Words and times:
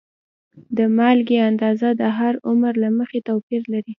د 0.77 0.79
مالګې 0.97 1.37
اندازه 1.49 1.89
د 2.01 2.03
هر 2.17 2.33
عمر 2.47 2.73
له 2.83 2.89
مخې 2.99 3.19
توپیر 3.27 3.61
لري. 3.73 3.89